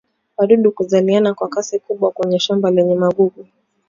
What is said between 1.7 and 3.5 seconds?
kubwa kwenye shamba lenye magugu